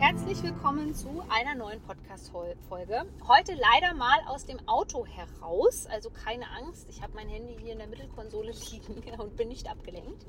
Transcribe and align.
Herzlich 0.00 0.42
willkommen 0.42 0.94
zu 0.94 1.22
einer 1.28 1.54
neuen 1.54 1.78
Podcast-Folge. 1.82 3.04
Heute 3.28 3.52
leider 3.52 3.92
mal 3.94 4.18
aus 4.28 4.46
dem 4.46 4.58
Auto 4.66 5.04
heraus, 5.04 5.84
also 5.84 6.08
keine 6.08 6.50
Angst, 6.52 6.86
ich 6.88 7.02
habe 7.02 7.12
mein 7.14 7.28
Handy 7.28 7.54
hier 7.62 7.72
in 7.72 7.78
der 7.80 7.86
Mittelkonsole 7.86 8.50
liegen 8.70 9.02
und 9.20 9.36
bin 9.36 9.48
nicht 9.48 9.68
abgelenkt. 9.68 10.24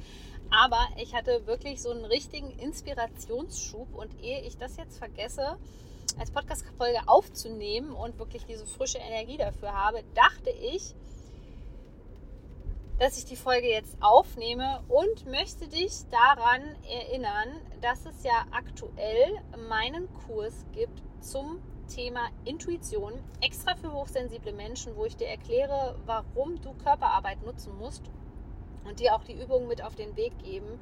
Aber 0.49 0.89
ich 0.97 1.15
hatte 1.15 1.47
wirklich 1.47 1.81
so 1.81 1.91
einen 1.91 2.03
richtigen 2.03 2.51
Inspirationsschub 2.59 3.95
und 3.95 4.13
ehe 4.21 4.41
ich 4.41 4.57
das 4.57 4.75
jetzt 4.75 4.97
vergesse, 4.97 5.55
als 6.19 6.31
Podcast-Folge 6.31 7.07
aufzunehmen 7.07 7.93
und 7.93 8.19
wirklich 8.19 8.45
diese 8.45 8.65
frische 8.65 8.97
Energie 8.97 9.37
dafür 9.37 9.71
habe, 9.71 10.03
dachte 10.15 10.49
ich, 10.49 10.93
dass 13.01 13.17
ich 13.17 13.25
die 13.25 13.35
Folge 13.35 13.67
jetzt 13.67 13.97
aufnehme 13.99 14.83
und 14.87 15.25
möchte 15.25 15.67
dich 15.67 16.03
daran 16.11 16.61
erinnern, 16.87 17.49
dass 17.81 18.05
es 18.05 18.23
ja 18.23 18.45
aktuell 18.51 19.39
meinen 19.67 20.07
Kurs 20.27 20.67
gibt 20.71 21.01
zum 21.19 21.59
Thema 21.87 22.29
Intuition, 22.45 23.13
extra 23.41 23.75
für 23.75 23.91
hochsensible 23.91 24.53
Menschen, 24.53 24.95
wo 24.95 25.05
ich 25.05 25.17
dir 25.17 25.29
erkläre, 25.29 25.95
warum 26.05 26.61
du 26.61 26.73
Körperarbeit 26.73 27.43
nutzen 27.43 27.75
musst 27.79 28.03
und 28.85 28.99
dir 28.99 29.15
auch 29.15 29.23
die 29.23 29.33
Übungen 29.33 29.67
mit 29.67 29.83
auf 29.83 29.95
den 29.95 30.15
Weg 30.15 30.37
geben, 30.43 30.79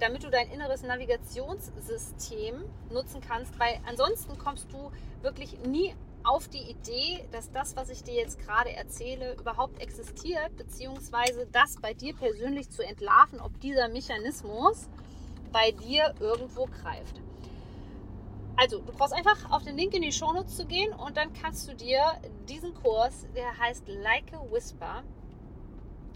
damit 0.00 0.24
du 0.24 0.30
dein 0.30 0.50
inneres 0.50 0.82
Navigationssystem 0.82 2.56
nutzen 2.90 3.20
kannst, 3.20 3.56
weil 3.60 3.78
ansonsten 3.86 4.36
kommst 4.36 4.66
du 4.72 4.90
wirklich 5.22 5.60
nie 5.60 5.94
auf 6.24 6.48
die 6.48 6.70
Idee, 6.70 7.24
dass 7.32 7.50
das, 7.50 7.76
was 7.76 7.90
ich 7.90 8.02
dir 8.02 8.14
jetzt 8.14 8.38
gerade 8.38 8.72
erzähle, 8.72 9.34
überhaupt 9.34 9.80
existiert, 9.80 10.56
beziehungsweise 10.56 11.46
das 11.52 11.76
bei 11.80 11.94
dir 11.94 12.14
persönlich 12.14 12.70
zu 12.70 12.82
entlarven, 12.82 13.40
ob 13.40 13.58
dieser 13.60 13.88
Mechanismus 13.88 14.88
bei 15.52 15.72
dir 15.72 16.14
irgendwo 16.20 16.66
greift. 16.66 17.20
Also, 18.56 18.80
du 18.80 18.92
brauchst 18.92 19.14
einfach 19.14 19.50
auf 19.50 19.64
den 19.64 19.76
Link 19.76 19.94
in 19.94 20.02
die 20.02 20.12
Shownotes 20.12 20.56
zu 20.56 20.66
gehen 20.66 20.92
und 20.92 21.16
dann 21.16 21.32
kannst 21.32 21.68
du 21.68 21.74
dir 21.74 22.00
diesen 22.48 22.74
Kurs, 22.74 23.26
der 23.34 23.58
heißt 23.58 23.88
Like 23.88 24.32
a 24.34 24.52
Whisper, 24.52 25.02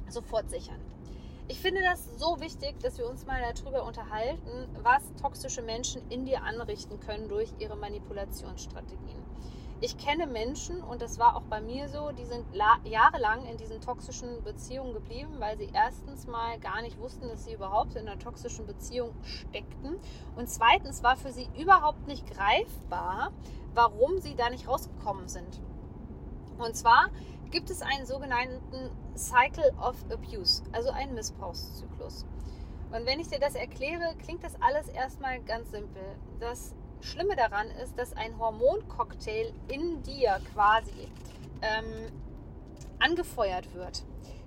sofort 0.09 0.51
sichern. 0.51 0.81
Ich 1.49 1.61
finde 1.61 1.81
das 1.81 2.19
so 2.19 2.41
wichtig, 2.41 2.79
dass 2.81 2.99
wir 2.99 3.09
uns 3.09 3.25
mal 3.25 3.41
darüber 3.55 3.85
unterhalten, 3.85 4.69
was 4.83 5.03
toxische 5.21 5.63
Menschen 5.63 6.03
in 6.11 6.27
dir 6.27 6.43
anrichten 6.43 6.99
können 6.99 7.29
durch 7.29 7.49
ihre 7.59 7.77
Manipulationsstrategien. 7.77 9.23
Ich 9.81 9.99
kenne 9.99 10.27
Menschen, 10.27 10.81
und 10.83 11.03
das 11.03 11.19
war 11.19 11.37
auch 11.37 11.43
bei 11.43 11.61
mir 11.61 11.91
so, 11.91 12.11
die 12.11 12.25
sind 12.25 12.47
jahrelang 12.85 13.45
in 13.45 13.59
diesen 13.59 13.83
toxischen 13.83 14.43
Beziehungen 14.43 14.95
geblieben, 14.95 15.35
weil 15.39 15.59
sie 15.59 15.71
erstens 15.71 16.27
mal 16.27 16.59
gar 16.61 16.81
nicht 16.81 16.99
wussten, 16.99 17.29
dass 17.29 17.45
sie 17.45 17.53
überhaupt 17.53 17.95
in 17.95 18.09
einer 18.09 18.19
toxischen 18.19 18.67
Beziehung 18.67 19.15
steckten. 19.23 19.99
Und 20.35 20.49
zweitens 20.49 21.03
war 21.03 21.17
für 21.17 21.31
sie 21.31 21.47
überhaupt 21.59 22.07
nicht 22.07 22.27
greifbar, 22.27 23.33
warum 23.75 24.19
sie 24.19 24.35
da 24.35 24.49
nicht 24.49 24.67
rausgekommen 24.67 25.29
sind. 25.29 25.61
Und 26.57 26.75
zwar 26.75 27.11
gibt 27.51 27.69
es 27.69 27.83
einen 27.83 28.07
sogenannten 28.07 28.91
Cycle 29.15 29.75
of 29.79 29.97
Abuse, 30.11 30.63
also 30.73 30.89
einen 30.89 31.15
Missbrauchszyklus. 31.15 32.25
Und 32.93 33.05
wenn 33.05 33.21
ich 33.21 33.29
dir 33.29 33.41
das 33.41 33.55
erkläre, 33.55 34.15
klingt 34.25 34.43
das 34.43 34.55
alles 34.63 34.89
erstmal 34.89 35.41
ganz 35.43 35.71
simpel. 35.71 36.03
Das 36.41 36.75
Schlimme 37.07 37.37
daran 37.37 37.71
ist, 37.83 37.99
dass 37.99 38.13
ein 38.15 38.39
Hormoncocktail 38.39 39.53
in 39.69 40.03
dir 40.03 40.41
quasi 40.53 41.09
ähm, 41.63 42.13
angefeuert 42.99 43.73
wird, 43.75 44.05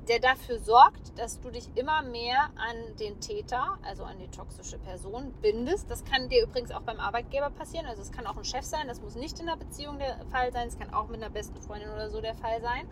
der 0.08 0.20
dafür 0.20 0.59
sorgt, 0.59 1.18
dass 1.18 1.40
du 1.40 1.52
dich 1.52 1.69
immer 1.75 2.02
mehr 2.02 2.50
an 2.56 2.98
den 3.00 3.19
Täter, 3.19 3.78
also 3.84 4.03
an 4.03 4.19
die 4.19 4.30
toxische 4.30 4.78
Person, 4.78 5.34
bindest. 5.42 5.90
Das 5.90 6.03
kann 6.03 6.30
dir 6.30 6.44
übrigens 6.44 6.72
auch 6.72 6.81
beim 6.81 7.00
Arbeitgeber 7.00 7.50
passieren. 7.50 7.86
Also 7.86 8.02
es 8.02 8.12
kann 8.12 8.28
auch 8.28 8.38
ein 8.38 8.44
Chef 8.46 8.66
sein, 8.66 8.88
das 8.88 9.02
muss 9.02 9.16
nicht 9.16 9.40
in 9.40 9.46
der 9.46 9.56
Beziehung 9.56 10.00
der 10.00 10.25
Fall 10.31 10.52
sein, 10.52 10.68
es 10.68 10.78
kann 10.78 10.94
auch 10.94 11.08
mit 11.08 11.22
einer 11.22 11.31
besten 11.31 11.62
Freundin 11.62 11.90
oder 11.90 12.09
so 12.09 12.22
der 12.22 12.36
Fall 12.36 12.62
sein. 12.62 12.88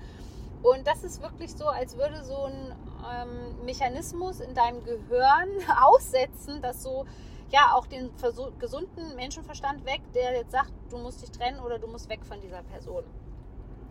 Und 0.63 0.88
das 0.88 1.03
ist 1.03 1.22
wirklich 1.22 1.53
so, 1.53 1.67
als 1.67 1.97
würde 1.97 2.23
so 2.23 2.45
ein 2.45 2.75
ähm, 3.11 3.66
Mechanismus 3.66 4.39
in 4.39 4.53
deinem 4.53 4.83
Gehirn 4.83 5.50
aussetzen, 5.81 6.61
dass 6.61 6.83
so 6.83 7.06
ja 7.51 7.73
auch 7.73 7.87
den 7.87 8.11
gesunden 8.59 9.15
Menschenverstand 9.15 9.85
weg, 9.85 10.01
der 10.13 10.33
jetzt 10.33 10.51
sagt, 10.51 10.71
du 10.89 10.97
musst 10.97 11.21
dich 11.21 11.31
trennen 11.31 11.59
oder 11.59 11.79
du 11.79 11.87
musst 11.87 12.09
weg 12.09 12.25
von 12.25 12.39
dieser 12.41 12.63
Person. 12.63 13.03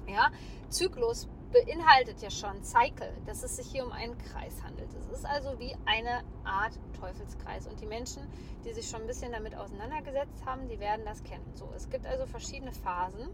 Ja, 0.08 0.30
Zyklus 0.68 1.28
beinhaltet 1.52 2.20
ja 2.20 2.30
schon 2.30 2.62
Cycle, 2.62 3.12
dass 3.24 3.42
es 3.42 3.56
sich 3.56 3.66
hier 3.70 3.84
um 3.84 3.92
einen 3.92 4.16
Kreis 4.18 4.62
handelt. 4.62 4.92
Es 4.94 5.18
ist 5.18 5.26
also 5.26 5.58
wie 5.58 5.76
eine 5.84 6.22
Art 6.44 6.78
Teufelskreis. 7.00 7.66
Und 7.66 7.80
die 7.80 7.86
Menschen, 7.86 8.22
die 8.64 8.72
sich 8.72 8.88
schon 8.88 9.02
ein 9.02 9.06
bisschen 9.06 9.32
damit 9.32 9.54
auseinandergesetzt 9.56 10.44
haben, 10.44 10.68
die 10.68 10.78
werden 10.80 11.04
das 11.04 11.22
kennen. 11.24 11.46
So, 11.54 11.68
es 11.74 11.88
gibt 11.88 12.06
also 12.06 12.26
verschiedene 12.26 12.72
Phasen. 12.72 13.28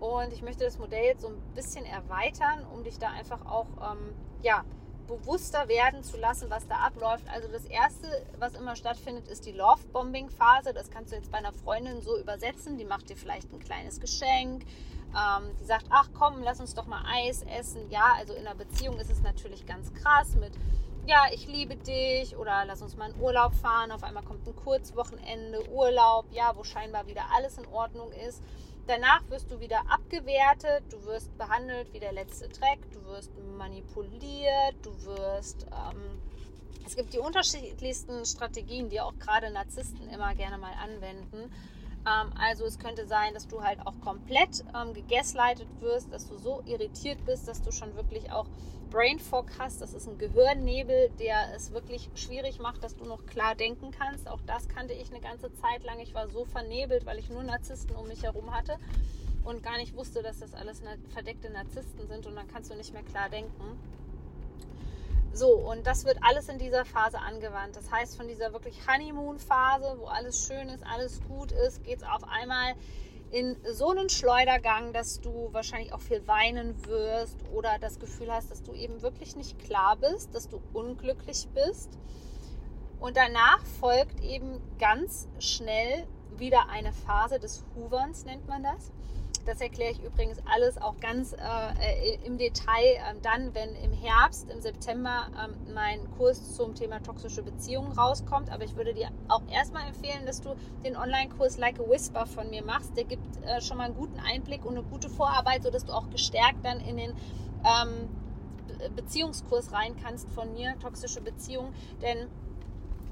Und 0.00 0.32
ich 0.32 0.42
möchte 0.42 0.64
das 0.64 0.78
Modell 0.78 1.04
jetzt 1.04 1.22
so 1.22 1.28
ein 1.28 1.40
bisschen 1.54 1.84
erweitern, 1.84 2.64
um 2.72 2.84
dich 2.84 2.98
da 2.98 3.10
einfach 3.10 3.44
auch 3.46 3.66
ähm, 3.82 4.14
ja, 4.42 4.64
bewusster 5.08 5.68
werden 5.68 6.04
zu 6.04 6.16
lassen, 6.16 6.48
was 6.50 6.68
da 6.68 6.76
abläuft. 6.76 7.24
Also 7.34 7.48
das 7.48 7.64
Erste, 7.64 8.06
was 8.38 8.54
immer 8.54 8.76
stattfindet, 8.76 9.26
ist 9.26 9.46
die 9.46 9.52
Love-Bombing-Phase. 9.52 10.72
Das 10.72 10.90
kannst 10.90 11.10
du 11.10 11.16
jetzt 11.16 11.32
bei 11.32 11.38
einer 11.38 11.52
Freundin 11.52 12.00
so 12.00 12.16
übersetzen. 12.18 12.78
Die 12.78 12.84
macht 12.84 13.08
dir 13.08 13.16
vielleicht 13.16 13.52
ein 13.52 13.58
kleines 13.58 13.98
Geschenk. 14.00 14.64
Ähm, 15.16 15.56
die 15.60 15.64
sagt, 15.64 15.86
ach 15.90 16.10
komm, 16.16 16.42
lass 16.42 16.60
uns 16.60 16.74
doch 16.74 16.86
mal 16.86 17.02
Eis 17.06 17.42
essen. 17.42 17.90
Ja, 17.90 18.12
also 18.16 18.34
in 18.34 18.46
einer 18.46 18.54
Beziehung 18.54 18.98
ist 19.00 19.10
es 19.10 19.22
natürlich 19.22 19.66
ganz 19.66 19.92
krass 19.94 20.36
mit, 20.36 20.52
ja, 21.06 21.24
ich 21.32 21.48
liebe 21.48 21.74
dich 21.74 22.36
oder 22.36 22.64
lass 22.66 22.82
uns 22.82 22.96
mal 22.96 23.10
in 23.10 23.18
Urlaub 23.18 23.54
fahren. 23.54 23.90
Auf 23.90 24.02
einmal 24.04 24.22
kommt 24.22 24.46
ein 24.46 24.54
Kurzwochenende, 24.54 25.66
Urlaub, 25.70 26.26
ja, 26.30 26.54
wo 26.54 26.64
scheinbar 26.64 27.06
wieder 27.06 27.22
alles 27.34 27.56
in 27.56 27.66
Ordnung 27.68 28.12
ist. 28.12 28.42
Danach 28.88 29.20
wirst 29.28 29.50
du 29.50 29.60
wieder 29.60 29.82
abgewertet, 29.90 30.82
du 30.90 31.04
wirst 31.04 31.36
behandelt 31.36 31.92
wie 31.92 32.00
der 32.00 32.12
letzte 32.12 32.48
Dreck, 32.48 32.78
du 32.90 33.04
wirst 33.04 33.30
manipuliert, 33.58 34.76
du 34.82 34.90
wirst... 35.04 35.66
Ähm, 35.66 36.22
es 36.86 36.96
gibt 36.96 37.12
die 37.12 37.18
unterschiedlichsten 37.18 38.24
Strategien, 38.24 38.88
die 38.88 38.98
auch 38.98 39.12
gerade 39.18 39.50
Narzissten 39.50 40.08
immer 40.08 40.34
gerne 40.34 40.56
mal 40.56 40.72
anwenden. 40.72 41.52
Ähm, 42.08 42.32
also 42.38 42.64
es 42.64 42.78
könnte 42.78 43.06
sein, 43.06 43.34
dass 43.34 43.46
du 43.48 43.62
halt 43.62 43.80
auch 43.86 44.00
komplett 44.00 44.64
ähm, 44.74 44.94
gegaslightet 44.94 45.68
wirst, 45.80 46.12
dass 46.12 46.28
du 46.28 46.38
so 46.38 46.62
irritiert 46.66 47.24
bist, 47.26 47.48
dass 47.48 47.62
du 47.62 47.70
schon 47.72 47.94
wirklich 47.96 48.32
auch 48.32 48.46
Brain 48.90 49.18
Fog 49.18 49.46
hast. 49.58 49.82
Das 49.82 49.92
ist 49.92 50.08
ein 50.08 50.16
Gehirnnebel, 50.16 51.10
der 51.18 51.54
es 51.54 51.72
wirklich 51.72 52.08
schwierig 52.14 52.58
macht, 52.58 52.82
dass 52.82 52.96
du 52.96 53.04
noch 53.04 53.26
klar 53.26 53.54
denken 53.54 53.90
kannst. 53.90 54.28
Auch 54.28 54.40
das 54.46 54.68
kannte 54.68 54.94
ich 54.94 55.10
eine 55.10 55.20
ganze 55.20 55.52
Zeit 55.54 55.84
lang. 55.84 55.98
Ich 56.00 56.14
war 56.14 56.28
so 56.28 56.44
vernebelt, 56.46 57.04
weil 57.04 57.18
ich 57.18 57.28
nur 57.28 57.42
Narzissten 57.42 57.94
um 57.96 58.08
mich 58.08 58.22
herum 58.22 58.54
hatte 58.54 58.78
und 59.44 59.62
gar 59.62 59.76
nicht 59.76 59.94
wusste, 59.94 60.22
dass 60.22 60.38
das 60.38 60.54
alles 60.54 60.82
verdeckte 61.10 61.50
Narzissten 61.50 62.06
sind 62.06 62.26
und 62.26 62.34
dann 62.34 62.48
kannst 62.48 62.70
du 62.70 62.76
nicht 62.76 62.92
mehr 62.92 63.02
klar 63.02 63.28
denken. 63.28 63.78
So, 65.38 65.52
und 65.52 65.86
das 65.86 66.04
wird 66.04 66.18
alles 66.22 66.48
in 66.48 66.58
dieser 66.58 66.84
Phase 66.84 67.20
angewandt. 67.20 67.76
Das 67.76 67.92
heißt, 67.92 68.16
von 68.16 68.26
dieser 68.26 68.52
wirklich 68.52 68.76
Honeymoon-Phase, 68.88 69.94
wo 70.00 70.06
alles 70.06 70.44
schön 70.44 70.68
ist, 70.68 70.84
alles 70.84 71.20
gut 71.28 71.52
ist, 71.52 71.84
geht 71.84 71.98
es 71.98 72.02
auf 72.02 72.24
einmal 72.24 72.74
in 73.30 73.56
so 73.70 73.90
einen 73.90 74.08
Schleudergang, 74.08 74.92
dass 74.92 75.20
du 75.20 75.48
wahrscheinlich 75.52 75.92
auch 75.92 76.00
viel 76.00 76.26
weinen 76.26 76.84
wirst 76.86 77.36
oder 77.52 77.78
das 77.80 78.00
Gefühl 78.00 78.32
hast, 78.32 78.50
dass 78.50 78.64
du 78.64 78.72
eben 78.72 79.00
wirklich 79.00 79.36
nicht 79.36 79.60
klar 79.60 79.96
bist, 79.96 80.34
dass 80.34 80.48
du 80.48 80.60
unglücklich 80.72 81.46
bist. 81.54 81.96
Und 82.98 83.16
danach 83.16 83.64
folgt 83.78 84.20
eben 84.24 84.60
ganz 84.80 85.28
schnell 85.38 86.04
wieder 86.36 86.68
eine 86.68 86.92
Phase 86.92 87.38
des 87.38 87.64
Hooverns, 87.76 88.24
nennt 88.24 88.48
man 88.48 88.64
das. 88.64 88.90
Das 89.48 89.62
erkläre 89.62 89.92
ich 89.92 90.04
übrigens 90.04 90.36
alles 90.44 90.76
auch 90.76 91.00
ganz 91.00 91.32
äh, 91.32 92.26
im 92.26 92.36
Detail 92.36 92.96
äh, 92.96 93.14
dann, 93.22 93.54
wenn 93.54 93.74
im 93.76 93.92
Herbst, 93.92 94.50
im 94.50 94.60
September 94.60 95.28
äh, 95.38 95.72
mein 95.72 96.00
Kurs 96.18 96.54
zum 96.54 96.74
Thema 96.74 97.02
toxische 97.02 97.42
Beziehungen 97.42 97.92
rauskommt. 97.92 98.52
Aber 98.52 98.64
ich 98.64 98.76
würde 98.76 98.92
dir 98.92 99.08
auch 99.28 99.40
erstmal 99.50 99.88
empfehlen, 99.88 100.26
dass 100.26 100.42
du 100.42 100.54
den 100.84 100.98
Online-Kurs 100.98 101.56
Like 101.56 101.80
a 101.80 101.88
Whisper 101.88 102.26
von 102.26 102.50
mir 102.50 102.62
machst. 102.62 102.94
Der 102.94 103.04
gibt 103.04 103.24
äh, 103.46 103.62
schon 103.62 103.78
mal 103.78 103.84
einen 103.84 103.96
guten 103.96 104.20
Einblick 104.20 104.66
und 104.66 104.76
eine 104.76 104.84
gute 104.84 105.08
Vorarbeit, 105.08 105.62
sodass 105.62 105.86
du 105.86 105.94
auch 105.94 106.10
gestärkt 106.10 106.62
dann 106.62 106.80
in 106.80 106.98
den 106.98 107.14
ähm, 107.64 108.10
Beziehungskurs 108.96 109.72
rein 109.72 109.96
kannst 109.96 110.28
von 110.28 110.52
mir, 110.52 110.78
toxische 110.78 111.22
Beziehungen. 111.22 111.72
Denn 112.02 112.18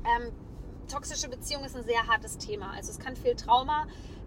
ähm, 0.04 0.32
toxische 0.86 1.30
Beziehung 1.30 1.64
ist 1.64 1.76
ein 1.76 1.84
sehr 1.84 2.06
hartes 2.06 2.36
Thema. 2.36 2.72
Also 2.72 2.90
es 2.90 2.98
kann 2.98 3.16
viel 3.16 3.36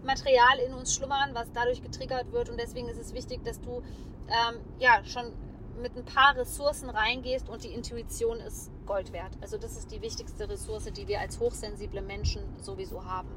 Traumamaterial 0.00 0.58
in 0.66 0.74
uns 0.74 0.94
schlummern, 0.94 1.30
was 1.34 1.52
dadurch 1.52 1.82
getriggert 1.82 2.32
wird. 2.32 2.48
Und 2.48 2.58
deswegen 2.58 2.88
ist 2.88 2.98
es 2.98 3.14
wichtig, 3.14 3.44
dass 3.44 3.60
du 3.60 3.82
ähm, 4.28 4.60
ja 4.78 5.04
schon 5.04 5.32
mit 5.80 5.96
ein 5.96 6.04
paar 6.04 6.36
Ressourcen 6.36 6.90
reingehst 6.90 7.48
und 7.48 7.64
die 7.64 7.72
Intuition 7.72 8.38
ist 8.40 8.70
Gold 8.86 9.12
wert. 9.12 9.32
Also 9.40 9.56
das 9.56 9.76
ist 9.76 9.90
die 9.90 10.02
wichtigste 10.02 10.48
Ressource, 10.48 10.84
die 10.92 11.08
wir 11.08 11.20
als 11.20 11.38
hochsensible 11.40 12.02
Menschen 12.02 12.42
sowieso 12.60 13.04
haben. 13.04 13.30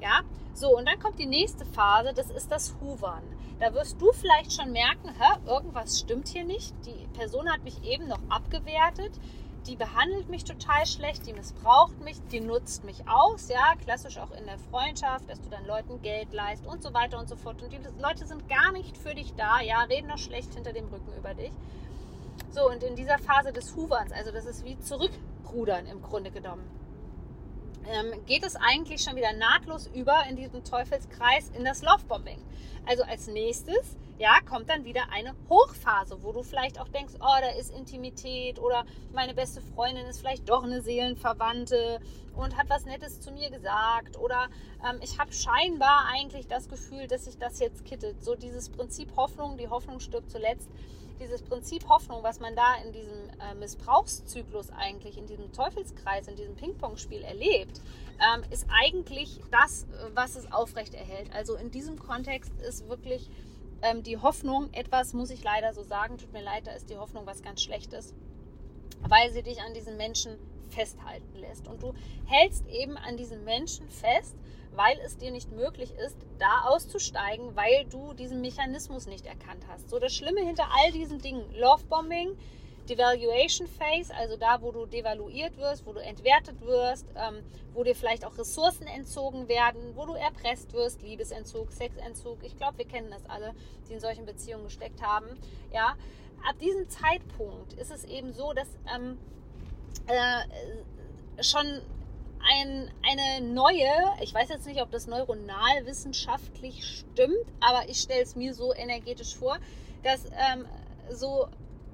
Ja, 0.00 0.22
so 0.52 0.76
und 0.76 0.86
dann 0.86 0.98
kommt 0.98 1.18
die 1.18 1.26
nächste 1.26 1.64
Phase, 1.64 2.12
das 2.12 2.30
ist 2.30 2.50
das 2.50 2.74
Hoovern. 2.80 3.22
Da 3.60 3.72
wirst 3.72 4.00
du 4.00 4.12
vielleicht 4.12 4.52
schon 4.52 4.72
merken, 4.72 5.08
hä, 5.08 5.38
irgendwas 5.46 6.00
stimmt 6.00 6.28
hier 6.28 6.44
nicht. 6.44 6.74
Die 6.84 7.06
Person 7.16 7.50
hat 7.50 7.62
mich 7.62 7.82
eben 7.84 8.08
noch 8.08 8.20
abgewertet 8.28 9.12
die 9.66 9.76
behandelt 9.76 10.28
mich 10.28 10.44
total 10.44 10.86
schlecht, 10.86 11.26
die 11.26 11.32
missbraucht 11.32 12.00
mich, 12.00 12.16
die 12.30 12.40
nutzt 12.40 12.84
mich 12.84 13.08
aus, 13.08 13.48
ja, 13.48 13.74
klassisch 13.82 14.18
auch 14.18 14.30
in 14.30 14.46
der 14.46 14.58
Freundschaft, 14.70 15.28
dass 15.28 15.40
du 15.40 15.50
dann 15.50 15.66
Leuten 15.66 16.00
Geld 16.02 16.32
leist 16.32 16.66
und 16.66 16.82
so 16.82 16.94
weiter 16.94 17.18
und 17.18 17.28
so 17.28 17.36
fort. 17.36 17.62
Und 17.62 17.72
die 17.72 17.80
Leute 18.00 18.26
sind 18.26 18.48
gar 18.48 18.72
nicht 18.72 18.96
für 18.96 19.14
dich 19.14 19.34
da, 19.34 19.60
ja, 19.60 19.82
reden 19.82 20.08
noch 20.08 20.18
schlecht 20.18 20.54
hinter 20.54 20.72
dem 20.72 20.86
Rücken 20.86 21.12
über 21.18 21.34
dich. 21.34 21.52
So, 22.50 22.70
und 22.70 22.82
in 22.82 22.96
dieser 22.96 23.18
Phase 23.18 23.52
des 23.52 23.74
Hooverns, 23.76 24.12
also 24.12 24.30
das 24.30 24.46
ist 24.46 24.64
wie 24.64 24.78
zurückrudern 24.78 25.86
im 25.86 26.00
Grunde 26.00 26.30
genommen, 26.30 26.64
geht 28.26 28.44
es 28.44 28.56
eigentlich 28.56 29.02
schon 29.02 29.16
wieder 29.16 29.32
nahtlos 29.32 29.88
über 29.94 30.24
in 30.28 30.36
diesem 30.36 30.64
Teufelskreis 30.64 31.50
in 31.56 31.64
das 31.64 31.82
Lovebombing. 31.82 32.42
Also 32.86 33.02
als 33.02 33.26
nächstes 33.26 33.96
ja, 34.18 34.38
kommt 34.48 34.70
dann 34.70 34.84
wieder 34.84 35.10
eine 35.10 35.34
Hochphase, 35.50 36.22
wo 36.22 36.32
du 36.32 36.42
vielleicht 36.42 36.80
auch 36.80 36.88
denkst, 36.88 37.14
oh, 37.20 37.40
da 37.40 37.50
ist 37.58 37.70
Intimität 37.70 38.58
oder 38.58 38.86
meine 39.12 39.34
beste 39.34 39.60
Freundin 39.60 40.06
ist 40.06 40.20
vielleicht 40.20 40.48
doch 40.48 40.64
eine 40.64 40.80
Seelenverwandte 40.80 42.00
und 42.34 42.56
hat 42.56 42.68
was 42.70 42.86
Nettes 42.86 43.20
zu 43.20 43.30
mir 43.30 43.50
gesagt 43.50 44.18
oder 44.18 44.48
ähm, 44.88 45.00
ich 45.02 45.18
habe 45.18 45.32
scheinbar 45.32 46.06
eigentlich 46.10 46.46
das 46.46 46.68
Gefühl, 46.68 47.06
dass 47.08 47.26
sich 47.26 47.36
das 47.38 47.58
jetzt 47.58 47.84
kittet. 47.84 48.24
So 48.24 48.34
dieses 48.34 48.70
Prinzip 48.70 49.14
Hoffnung, 49.16 49.58
die 49.58 49.68
Hoffnung 49.68 50.00
stirbt 50.00 50.30
zuletzt. 50.30 50.68
Dieses 51.18 51.42
Prinzip 51.42 51.88
Hoffnung, 51.88 52.22
was 52.22 52.40
man 52.40 52.54
da 52.54 52.74
in 52.84 52.92
diesem 52.92 53.30
äh, 53.40 53.54
Missbrauchszyklus 53.54 54.70
eigentlich, 54.70 55.16
in 55.16 55.26
diesem 55.26 55.50
Teufelskreis, 55.52 56.28
in 56.28 56.36
diesem 56.36 56.56
Ping-Pong-Spiel 56.56 57.22
erlebt, 57.22 57.80
ähm, 58.20 58.44
ist 58.50 58.66
eigentlich 58.68 59.40
das, 59.50 59.86
was 60.14 60.36
es 60.36 60.50
aufrechterhält. 60.52 61.32
Also 61.32 61.56
in 61.56 61.70
diesem 61.70 61.98
Kontext 61.98 62.52
ist 62.60 62.88
wirklich 62.88 63.30
ähm, 63.82 64.02
die 64.02 64.18
Hoffnung 64.18 64.72
etwas, 64.72 65.14
muss 65.14 65.30
ich 65.30 65.42
leider 65.42 65.72
so 65.72 65.82
sagen, 65.82 66.18
tut 66.18 66.32
mir 66.32 66.42
leid, 66.42 66.66
da 66.66 66.72
ist 66.72 66.90
die 66.90 66.96
Hoffnung 66.96 67.26
was 67.26 67.42
ganz 67.42 67.62
Schlechtes, 67.62 68.14
weil 69.00 69.32
sie 69.32 69.42
dich 69.42 69.62
an 69.62 69.74
diesen 69.74 69.96
Menschen 69.96 70.36
festhalten 70.68 71.36
lässt. 71.38 71.68
Und 71.68 71.82
du 71.82 71.94
hältst 72.26 72.66
eben 72.68 72.96
an 72.96 73.16
diesen 73.16 73.44
Menschen 73.44 73.88
fest, 73.88 74.36
weil 74.74 74.98
es 75.04 75.16
dir 75.16 75.30
nicht 75.30 75.50
möglich 75.52 75.92
ist, 76.04 76.16
da 76.38 76.64
auszusteigen, 76.66 77.56
weil 77.56 77.86
du 77.86 78.12
diesen 78.12 78.40
Mechanismus 78.40 79.06
nicht 79.06 79.26
erkannt 79.26 79.64
hast. 79.68 79.88
So 79.88 79.98
das 79.98 80.14
Schlimme 80.14 80.40
hinter 80.40 80.68
all 80.70 80.92
diesen 80.92 81.18
Dingen, 81.18 81.44
Lovebombing, 81.54 82.36
Devaluation 82.86 83.66
Phase, 83.66 84.14
also 84.14 84.36
da, 84.36 84.62
wo 84.62 84.70
du 84.70 84.86
devaluiert 84.86 85.56
wirst, 85.56 85.86
wo 85.86 85.92
du 85.92 86.00
entwertet 86.00 86.60
wirst, 86.60 87.06
ähm, 87.16 87.42
wo 87.74 87.82
dir 87.82 87.96
vielleicht 87.96 88.24
auch 88.24 88.38
Ressourcen 88.38 88.86
entzogen 88.86 89.48
werden, 89.48 89.96
wo 89.96 90.06
du 90.06 90.12
erpresst 90.12 90.72
wirst, 90.72 91.02
Liebesentzug, 91.02 91.72
Sexentzug. 91.72 92.38
Ich 92.44 92.56
glaube, 92.56 92.78
wir 92.78 92.86
kennen 92.86 93.10
das 93.10 93.26
alle, 93.28 93.54
die 93.88 93.94
in 93.94 94.00
solchen 94.00 94.24
Beziehungen 94.24 94.64
gesteckt 94.64 95.02
haben. 95.02 95.26
Ja, 95.72 95.96
ab 96.48 96.58
diesem 96.60 96.88
Zeitpunkt 96.88 97.72
ist 97.74 97.90
es 97.90 98.04
eben 98.04 98.32
so, 98.32 98.52
dass 98.52 98.68
ähm, 98.94 99.18
äh, 100.06 101.42
schon 101.42 101.82
ein, 102.48 102.90
eine 103.02 103.46
neue, 103.46 103.90
ich 104.22 104.32
weiß 104.32 104.48
jetzt 104.48 104.66
nicht, 104.66 104.80
ob 104.80 104.90
das 104.90 105.06
neuronalwissenschaftlich 105.06 106.84
stimmt, 106.84 107.46
aber 107.60 107.88
ich 107.88 108.00
stelle 108.00 108.22
es 108.22 108.36
mir 108.36 108.54
so 108.54 108.72
energetisch 108.74 109.34
vor, 109.34 109.58
dass 110.02 110.24
ähm, 110.26 110.66
so 111.10 111.48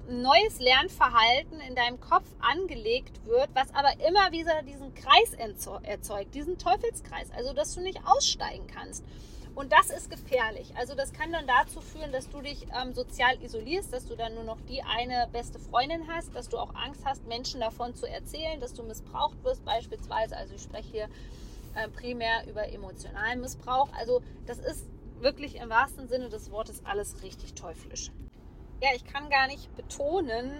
neues 0.08 0.58
Lernverhalten 0.58 1.60
in 1.60 1.74
deinem 1.74 2.00
Kopf 2.00 2.26
angelegt 2.40 3.24
wird, 3.24 3.48
was 3.54 3.72
aber 3.74 3.92
immer 4.06 4.32
wieder 4.32 4.62
diesen 4.62 4.94
Kreis 4.94 5.32
erzeugt, 5.34 6.34
diesen 6.34 6.58
Teufelskreis, 6.58 7.30
also 7.36 7.52
dass 7.52 7.74
du 7.74 7.80
nicht 7.80 8.00
aussteigen 8.04 8.66
kannst. 8.66 9.04
Und 9.54 9.72
das 9.72 9.90
ist 9.90 10.10
gefährlich. 10.10 10.72
Also 10.76 10.94
das 10.94 11.12
kann 11.12 11.30
dann 11.32 11.46
dazu 11.46 11.80
führen, 11.80 12.10
dass 12.12 12.28
du 12.30 12.40
dich 12.40 12.66
ähm, 12.74 12.94
sozial 12.94 13.42
isolierst, 13.42 13.92
dass 13.92 14.06
du 14.06 14.16
dann 14.16 14.34
nur 14.34 14.44
noch 14.44 14.60
die 14.62 14.82
eine 14.82 15.28
beste 15.32 15.58
Freundin 15.58 16.08
hast, 16.08 16.34
dass 16.34 16.48
du 16.48 16.58
auch 16.58 16.74
Angst 16.74 17.02
hast, 17.04 17.26
Menschen 17.26 17.60
davon 17.60 17.94
zu 17.94 18.06
erzählen, 18.06 18.60
dass 18.60 18.72
du 18.72 18.82
missbraucht 18.82 19.42
wirst 19.44 19.64
beispielsweise. 19.64 20.36
Also 20.36 20.54
ich 20.54 20.62
spreche 20.62 20.88
hier 20.90 21.08
äh, 21.74 21.88
primär 21.88 22.46
über 22.48 22.68
emotionalen 22.72 23.40
Missbrauch. 23.40 23.88
Also 23.98 24.22
das 24.46 24.58
ist 24.58 24.86
wirklich 25.20 25.56
im 25.56 25.68
wahrsten 25.68 26.08
Sinne 26.08 26.28
des 26.30 26.50
Wortes 26.50 26.84
alles 26.84 27.22
richtig 27.22 27.54
teuflisch 27.54 28.10
ja, 28.82 28.88
ich 28.96 29.04
kann 29.04 29.30
gar 29.30 29.46
nicht 29.46 29.74
betonen, 29.76 30.50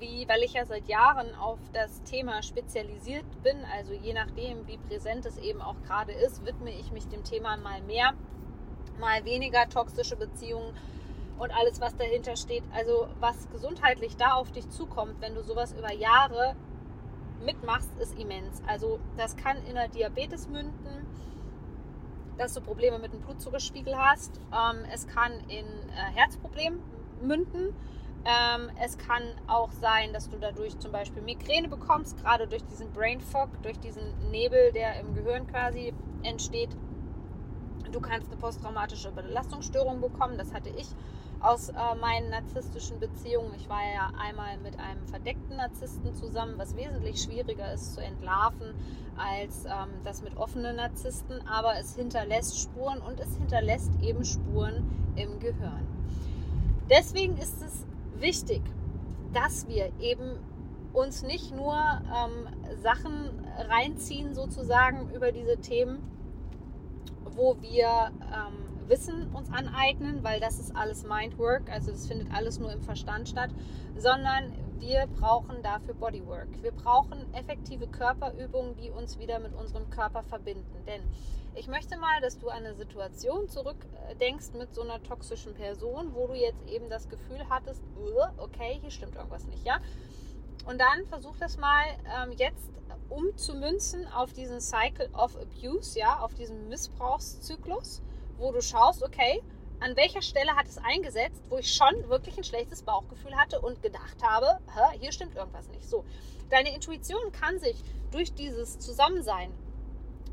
wie, 0.00 0.28
weil 0.28 0.42
ich 0.42 0.54
ja 0.54 0.64
seit 0.64 0.88
Jahren 0.88 1.34
auf 1.34 1.58
das 1.72 2.02
Thema 2.02 2.42
spezialisiert 2.42 3.26
bin, 3.42 3.56
also 3.76 3.92
je 3.92 4.12
nachdem, 4.12 4.66
wie 4.66 4.78
präsent 4.78 5.26
es 5.26 5.38
eben 5.38 5.60
auch 5.60 5.80
gerade 5.86 6.12
ist, 6.12 6.44
widme 6.44 6.70
ich 6.70 6.92
mich 6.92 7.06
dem 7.08 7.24
Thema 7.24 7.56
mal 7.56 7.82
mehr, 7.82 8.14
mal 8.98 9.24
weniger 9.24 9.68
toxische 9.68 10.16
Beziehungen 10.16 10.74
und 11.38 11.50
alles, 11.52 11.80
was 11.80 11.96
dahinter 11.96 12.36
steht. 12.36 12.64
Also 12.72 13.08
was 13.20 13.48
gesundheitlich 13.50 14.16
da 14.16 14.32
auf 14.34 14.50
dich 14.50 14.68
zukommt, 14.70 15.20
wenn 15.20 15.34
du 15.34 15.42
sowas 15.42 15.72
über 15.72 15.92
Jahre 15.92 16.56
mitmachst, 17.44 17.90
ist 18.00 18.18
immens. 18.18 18.62
Also 18.66 18.98
das 19.16 19.36
kann 19.36 19.56
in 19.66 19.74
der 19.74 19.88
Diabetes 19.88 20.48
münden, 20.48 21.06
dass 22.36 22.54
du 22.54 22.60
Probleme 22.60 22.98
mit 22.98 23.12
dem 23.12 23.20
Blutzuckerspiegel 23.20 23.96
hast. 23.96 24.40
Ähm, 24.52 24.84
es 24.92 25.06
kann 25.06 25.32
in 25.48 25.66
äh, 25.66 26.14
Herzproblemen 26.14 26.80
münden. 27.22 27.74
Ähm, 28.24 28.70
es 28.82 28.98
kann 28.98 29.22
auch 29.46 29.70
sein, 29.72 30.12
dass 30.12 30.28
du 30.28 30.38
dadurch 30.38 30.78
zum 30.78 30.92
Beispiel 30.92 31.22
Migräne 31.22 31.68
bekommst, 31.68 32.16
gerade 32.18 32.46
durch 32.46 32.64
diesen 32.64 32.90
Brain 32.92 33.20
Fog, 33.20 33.48
durch 33.62 33.78
diesen 33.78 34.02
Nebel, 34.30 34.72
der 34.72 35.00
im 35.00 35.14
Gehirn 35.14 35.46
quasi 35.46 35.94
entsteht. 36.22 36.70
Du 37.90 38.00
kannst 38.00 38.28
eine 38.30 38.36
posttraumatische 38.36 39.10
Belastungsstörung 39.12 40.00
bekommen. 40.00 40.36
Das 40.36 40.52
hatte 40.52 40.68
ich 40.70 40.88
aus 41.40 41.68
äh, 41.70 41.74
meinen 42.00 42.30
narzisstischen 42.30 42.98
Beziehungen. 42.98 43.54
Ich 43.56 43.68
war 43.68 43.80
ja 43.82 44.10
einmal 44.18 44.58
mit 44.58 44.78
einem 44.78 45.06
verdeckten 45.06 45.56
Narzissten 45.56 46.14
zusammen, 46.14 46.54
was 46.58 46.76
wesentlich 46.76 47.22
schwieriger 47.22 47.72
ist 47.72 47.94
zu 47.94 48.02
entlarven 48.02 48.74
als 49.16 49.64
ähm, 49.64 49.90
das 50.04 50.22
mit 50.22 50.36
offenen 50.36 50.76
Narzissten. 50.76 51.46
Aber 51.48 51.78
es 51.78 51.94
hinterlässt 51.94 52.60
Spuren 52.60 52.98
und 53.00 53.20
es 53.20 53.36
hinterlässt 53.36 53.92
eben 54.02 54.24
Spuren 54.24 55.12
im 55.16 55.38
Gehirn. 55.38 55.86
Deswegen 56.90 57.36
ist 57.36 57.62
es 57.62 57.86
wichtig, 58.20 58.62
dass 59.32 59.68
wir 59.68 59.92
eben 60.00 60.38
uns 60.92 61.22
nicht 61.22 61.54
nur 61.54 61.76
ähm, 61.76 62.48
Sachen 62.82 63.30
reinziehen, 63.68 64.34
sozusagen 64.34 65.10
über 65.14 65.32
diese 65.32 65.58
Themen, 65.58 65.98
wo 67.36 67.56
wir 67.60 68.10
ähm, 68.22 68.88
Wissen 68.88 69.28
uns 69.34 69.52
aneignen, 69.52 70.24
weil 70.24 70.40
das 70.40 70.58
ist 70.58 70.74
alles 70.74 71.04
Mindwork, 71.06 71.70
also 71.70 71.90
das 71.90 72.06
findet 72.06 72.32
alles 72.32 72.58
nur 72.58 72.72
im 72.72 72.80
Verstand 72.80 73.28
statt, 73.28 73.50
sondern 73.96 74.54
wir 74.80 75.06
brauchen 75.06 75.62
dafür 75.62 75.94
Bodywork. 75.94 76.62
Wir 76.62 76.72
brauchen 76.72 77.32
effektive 77.34 77.86
Körperübungen, 77.88 78.76
die 78.76 78.90
uns 78.90 79.18
wieder 79.18 79.38
mit 79.38 79.54
unserem 79.54 79.90
Körper 79.90 80.22
verbinden. 80.22 80.84
Denn 80.86 81.02
ich 81.54 81.66
möchte 81.66 81.98
mal, 81.98 82.20
dass 82.20 82.38
du 82.38 82.48
an 82.48 82.64
eine 82.64 82.74
Situation 82.74 83.48
zurückdenkst 83.48 84.52
mit 84.56 84.74
so 84.74 84.82
einer 84.82 85.02
toxischen 85.02 85.54
Person, 85.54 86.14
wo 86.14 86.28
du 86.28 86.34
jetzt 86.34 86.66
eben 86.68 86.88
das 86.88 87.08
Gefühl 87.08 87.40
hattest, 87.50 87.82
okay, 88.38 88.78
hier 88.80 88.90
stimmt 88.90 89.16
irgendwas 89.16 89.46
nicht, 89.46 89.64
ja? 89.64 89.80
Und 90.66 90.80
dann 90.80 91.06
versuch 91.06 91.36
das 91.38 91.56
mal 91.56 91.84
ähm, 92.16 92.32
jetzt 92.32 92.70
umzumünzen 93.08 94.06
auf 94.08 94.32
diesen 94.32 94.60
Cycle 94.60 95.08
of 95.14 95.36
Abuse, 95.36 95.98
ja, 95.98 96.18
auf 96.20 96.34
diesen 96.34 96.68
Missbrauchszyklus, 96.68 98.02
wo 98.36 98.52
du 98.52 98.60
schaust, 98.60 99.02
okay, 99.02 99.42
an 99.80 99.96
welcher 99.96 100.22
Stelle 100.22 100.56
hat 100.56 100.66
es 100.66 100.78
eingesetzt, 100.78 101.42
wo 101.48 101.58
ich 101.58 101.72
schon 101.72 102.08
wirklich 102.08 102.36
ein 102.36 102.44
schlechtes 102.44 102.82
Bauchgefühl 102.82 103.36
hatte 103.36 103.60
und 103.60 103.82
gedacht 103.82 104.22
habe, 104.22 104.58
hier 104.98 105.12
stimmt 105.12 105.36
irgendwas 105.36 105.68
nicht. 105.68 105.88
So, 105.88 106.04
deine 106.50 106.74
Intuition 106.74 107.32
kann 107.32 107.58
sich 107.58 107.76
durch 108.10 108.32
dieses 108.34 108.78
Zusammensein 108.78 109.52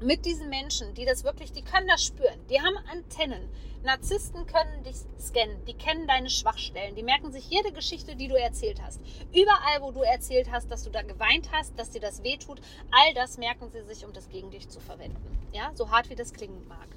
mit 0.01 0.25
diesen 0.25 0.49
Menschen, 0.49 0.93
die 0.93 1.05
das 1.05 1.23
wirklich, 1.23 1.51
die 1.51 1.63
können 1.63 1.87
das 1.87 2.03
spüren. 2.03 2.45
Die 2.49 2.59
haben 2.59 2.77
Antennen. 2.91 3.49
Narzissten 3.85 4.47
können 4.47 4.83
dich 4.83 4.95
scannen. 5.19 5.63
Die 5.65 5.75
kennen 5.75 6.07
deine 6.07 6.31
Schwachstellen. 6.31 6.95
Die 6.95 7.03
merken 7.03 7.31
sich 7.31 7.47
jede 7.49 7.71
Geschichte, 7.71 8.15
die 8.15 8.27
du 8.27 8.35
erzählt 8.35 8.81
hast. 8.81 8.99
Überall, 9.31 9.81
wo 9.81 9.91
du 9.91 10.01
erzählt 10.01 10.51
hast, 10.51 10.71
dass 10.71 10.83
du 10.83 10.89
da 10.89 11.03
geweint 11.03 11.51
hast, 11.51 11.77
dass 11.77 11.91
dir 11.91 12.01
das 12.01 12.23
wehtut, 12.23 12.59
all 12.91 13.13
das 13.13 13.37
merken 13.37 13.69
sie 13.69 13.83
sich, 13.83 14.03
um 14.03 14.11
das 14.11 14.27
gegen 14.29 14.49
dich 14.49 14.69
zu 14.69 14.79
verwenden. 14.79 15.37
Ja, 15.53 15.71
so 15.75 15.91
hart 15.91 16.09
wie 16.09 16.15
das 16.15 16.33
klingen 16.33 16.67
mag. 16.67 16.87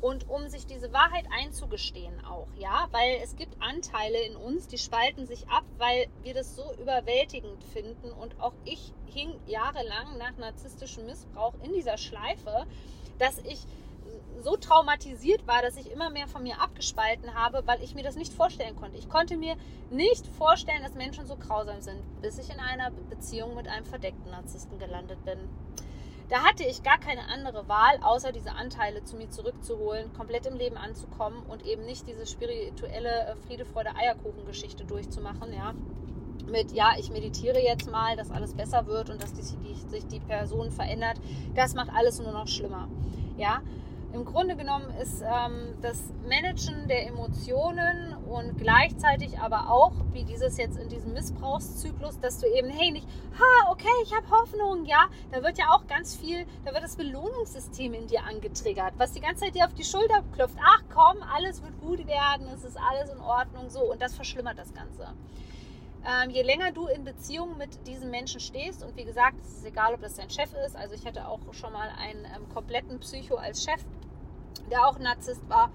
Und 0.00 0.30
um 0.30 0.48
sich 0.48 0.64
diese 0.64 0.92
Wahrheit 0.92 1.26
einzugestehen 1.30 2.24
auch, 2.24 2.46
ja, 2.56 2.88
weil 2.92 3.18
es 3.22 3.36
gibt 3.36 3.60
Anteile 3.60 4.18
in 4.22 4.36
uns, 4.36 4.68
die 4.68 4.78
spalten 4.78 5.26
sich 5.26 5.48
ab, 5.48 5.64
weil 5.76 6.06
wir 6.22 6.32
das 6.32 6.56
so 6.56 6.72
überwältigend 6.80 7.62
finden. 7.62 8.10
Und 8.10 8.40
auch 8.40 8.54
ich 8.64 8.92
hing 9.12 9.34
jahrelang 9.46 10.16
nach 10.16 10.36
narzisstischem 10.38 11.04
Missbrauch 11.04 11.54
in 11.62 11.74
dieser 11.74 11.98
Schleife, 11.98 12.66
dass 13.18 13.38
ich 13.40 13.58
so 14.42 14.56
traumatisiert 14.56 15.46
war, 15.46 15.62
dass 15.62 15.76
ich 15.76 15.90
immer 15.90 16.10
mehr 16.10 16.26
von 16.26 16.42
mir 16.42 16.60
abgespalten 16.60 17.34
habe, 17.34 17.62
weil 17.66 17.82
ich 17.82 17.94
mir 17.94 18.04
das 18.04 18.16
nicht 18.16 18.32
vorstellen 18.32 18.76
konnte. 18.76 18.98
Ich 18.98 19.08
konnte 19.08 19.36
mir 19.36 19.56
nicht 19.90 20.26
vorstellen, 20.26 20.82
dass 20.82 20.94
Menschen 20.94 21.26
so 21.26 21.36
grausam 21.36 21.80
sind, 21.80 22.00
bis 22.20 22.38
ich 22.38 22.50
in 22.50 22.60
einer 22.60 22.90
Beziehung 23.10 23.54
mit 23.54 23.68
einem 23.68 23.84
verdeckten 23.84 24.30
Narzissten 24.30 24.78
gelandet 24.78 25.24
bin. 25.24 25.38
Da 26.28 26.44
hatte 26.44 26.62
ich 26.62 26.82
gar 26.82 26.98
keine 26.98 27.26
andere 27.28 27.68
Wahl, 27.68 27.98
außer 28.02 28.32
diese 28.32 28.52
Anteile 28.52 29.02
zu 29.02 29.16
mir 29.16 29.30
zurückzuholen, 29.30 30.12
komplett 30.12 30.44
im 30.44 30.56
Leben 30.56 30.76
anzukommen 30.76 31.42
und 31.48 31.64
eben 31.64 31.86
nicht 31.86 32.06
diese 32.06 32.26
spirituelle 32.26 33.28
äh, 33.28 33.36
Friede, 33.46 33.64
Freude, 33.64 33.96
Eierkuchen-Geschichte 33.96 34.84
durchzumachen, 34.84 35.54
ja. 35.54 35.72
Mit, 36.46 36.72
ja, 36.72 36.92
ich 36.98 37.10
meditiere 37.10 37.60
jetzt 37.60 37.90
mal, 37.90 38.16
dass 38.16 38.30
alles 38.30 38.54
besser 38.54 38.86
wird 38.86 39.10
und 39.10 39.22
dass 39.22 39.32
die, 39.32 39.42
die, 39.58 39.74
sich 39.88 40.06
die 40.06 40.20
Person 40.20 40.70
verändert. 40.70 41.18
Das 41.54 41.74
macht 41.74 41.90
alles 41.94 42.20
nur 42.20 42.32
noch 42.32 42.48
schlimmer, 42.48 42.88
ja. 43.38 43.62
Im 44.14 44.24
Grunde 44.24 44.56
genommen 44.56 44.88
ist 45.02 45.20
ähm, 45.22 45.74
das 45.82 46.02
Managen 46.26 46.88
der 46.88 47.06
Emotionen 47.06 48.14
und 48.26 48.56
gleichzeitig 48.56 49.38
aber 49.38 49.70
auch, 49.70 49.92
wie 50.12 50.24
dieses 50.24 50.56
jetzt 50.56 50.78
in 50.78 50.88
diesem 50.88 51.12
Missbrauchszyklus, 51.12 52.18
dass 52.18 52.38
du 52.40 52.46
eben, 52.46 52.70
hey, 52.70 52.90
nicht, 52.90 53.06
ha, 53.38 53.70
okay, 53.70 53.86
ich 54.02 54.14
habe 54.14 54.30
Hoffnung, 54.30 54.86
ja, 54.86 55.08
da 55.30 55.42
wird 55.42 55.58
ja 55.58 55.66
auch 55.70 55.86
ganz 55.86 56.16
viel, 56.16 56.46
da 56.64 56.72
wird 56.72 56.82
das 56.82 56.96
Belohnungssystem 56.96 57.92
in 57.92 58.06
dir 58.06 58.24
angetriggert, 58.24 58.94
was 58.96 59.12
die 59.12 59.20
ganze 59.20 59.44
Zeit 59.44 59.54
dir 59.54 59.66
auf 59.66 59.74
die 59.74 59.84
Schulter 59.84 60.22
klopft. 60.32 60.56
Ach 60.58 60.82
komm, 60.92 61.22
alles 61.34 61.62
wird 61.62 61.78
gut 61.80 62.06
werden, 62.06 62.46
es 62.54 62.64
ist 62.64 62.78
alles 62.78 63.10
in 63.10 63.20
Ordnung, 63.20 63.68
so, 63.68 63.92
und 63.92 64.00
das 64.00 64.14
verschlimmert 64.14 64.58
das 64.58 64.72
Ganze. 64.72 65.12
Ähm, 66.06 66.30
je 66.30 66.42
länger 66.42 66.72
du 66.72 66.86
in 66.86 67.04
Beziehung 67.04 67.58
mit 67.58 67.86
diesen 67.86 68.10
Menschen 68.10 68.40
stehst, 68.40 68.84
und 68.84 68.96
wie 68.96 69.04
gesagt, 69.04 69.36
es 69.40 69.58
ist 69.58 69.66
egal, 69.66 69.94
ob 69.94 70.00
das 70.00 70.14
dein 70.14 70.30
Chef 70.30 70.50
ist, 70.64 70.76
also 70.76 70.94
ich 70.94 71.04
hatte 71.04 71.26
auch 71.26 71.40
schon 71.52 71.72
mal 71.72 71.88
einen 71.98 72.24
ähm, 72.24 72.48
kompletten 72.54 73.00
Psycho 73.00 73.34
als 73.34 73.64
Chef, 73.64 73.80
der 74.70 74.86
auch 74.86 74.98
Narzisst 74.98 75.48
war, 75.48 75.70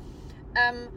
ähm, 0.56 0.88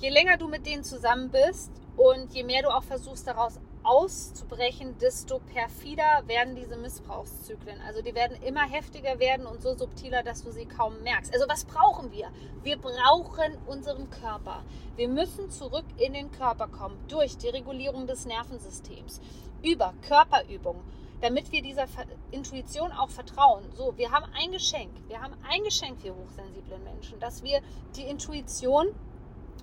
je 0.00 0.10
länger 0.10 0.36
du 0.36 0.48
mit 0.48 0.66
denen 0.66 0.84
zusammen 0.84 1.30
bist 1.30 1.70
und 1.96 2.32
je 2.32 2.42
mehr 2.42 2.62
du 2.62 2.68
auch 2.68 2.84
versuchst 2.84 3.26
daraus 3.26 3.58
auszubrechen, 3.82 4.96
desto 4.98 5.38
perfider 5.38 6.22
werden 6.26 6.54
diese 6.54 6.76
Missbrauchszyklen. 6.76 7.80
Also 7.86 8.02
die 8.02 8.14
werden 8.14 8.40
immer 8.42 8.68
heftiger 8.68 9.18
werden 9.18 9.46
und 9.46 9.62
so 9.62 9.74
subtiler, 9.74 10.22
dass 10.22 10.42
du 10.42 10.50
sie 10.50 10.66
kaum 10.66 11.00
merkst. 11.02 11.32
Also 11.32 11.46
was 11.48 11.64
brauchen 11.64 12.12
wir? 12.12 12.28
Wir 12.62 12.76
brauchen 12.78 13.56
unseren 13.66 14.10
Körper. 14.10 14.62
Wir 14.96 15.08
müssen 15.08 15.50
zurück 15.50 15.86
in 15.96 16.12
den 16.12 16.30
Körper 16.30 16.68
kommen 16.68 16.98
durch 17.08 17.36
die 17.38 17.48
Regulierung 17.48 18.06
des 18.06 18.26
Nervensystems, 18.26 19.20
über 19.62 19.94
Körperübungen 20.06 20.82
damit 21.20 21.52
wir 21.52 21.62
dieser 21.62 21.86
Intuition 22.30 22.92
auch 22.92 23.10
vertrauen. 23.10 23.64
So, 23.74 23.96
wir 23.96 24.10
haben 24.10 24.26
ein 24.34 24.52
Geschenk. 24.52 24.90
Wir 25.08 25.20
haben 25.20 25.34
ein 25.48 25.62
Geschenk, 25.64 26.02
wir 26.02 26.14
hochsensiblen 26.14 26.82
Menschen, 26.82 27.20
dass 27.20 27.42
wir 27.42 27.60
die 27.96 28.04
Intuition 28.04 28.88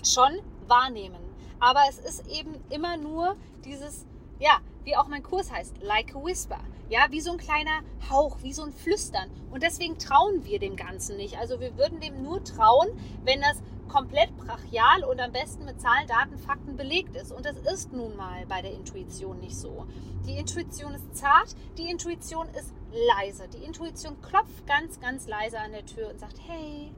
schon 0.03 0.39
wahrnehmen. 0.67 1.26
Aber 1.59 1.81
es 1.89 1.99
ist 1.99 2.27
eben 2.27 2.55
immer 2.69 2.97
nur 2.97 3.35
dieses, 3.65 4.05
ja, 4.39 4.59
wie 4.83 4.95
auch 4.95 5.07
mein 5.07 5.23
Kurs 5.23 5.51
heißt, 5.51 5.75
like 5.81 6.15
a 6.15 6.23
whisper. 6.23 6.59
Ja, 6.89 7.07
wie 7.09 7.19
so 7.19 7.31
ein 7.31 7.37
kleiner 7.37 7.81
Hauch, 8.09 8.37
wie 8.41 8.53
so 8.53 8.63
ein 8.63 8.71
Flüstern. 8.71 9.29
Und 9.51 9.61
deswegen 9.61 9.97
trauen 9.97 10.45
wir 10.45 10.59
dem 10.59 10.77
Ganzen 10.77 11.17
nicht. 11.17 11.37
Also 11.37 11.59
wir 11.59 11.77
würden 11.77 11.99
dem 11.99 12.23
nur 12.23 12.43
trauen, 12.43 12.87
wenn 13.25 13.41
das 13.41 13.61
komplett 13.87 14.35
brachial 14.37 15.03
und 15.03 15.19
am 15.19 15.31
besten 15.31 15.65
mit 15.65 15.81
Zahlen, 15.81 16.07
Daten, 16.07 16.37
Fakten 16.37 16.77
belegt 16.77 17.15
ist. 17.15 17.31
Und 17.31 17.45
das 17.45 17.57
ist 17.73 17.91
nun 17.91 18.15
mal 18.15 18.45
bei 18.47 18.61
der 18.61 18.73
Intuition 18.73 19.39
nicht 19.39 19.57
so. 19.57 19.85
Die 20.25 20.37
Intuition 20.37 20.93
ist 20.93 21.15
zart, 21.15 21.55
die 21.77 21.89
Intuition 21.89 22.47
ist 22.49 22.73
leise. 22.91 23.47
Die 23.49 23.63
Intuition 23.63 24.21
klopft 24.21 24.65
ganz, 24.67 24.99
ganz 24.99 25.27
leise 25.27 25.59
an 25.59 25.71
der 25.71 25.85
Tür 25.85 26.09
und 26.09 26.19
sagt, 26.19 26.37
hey, 26.47 26.93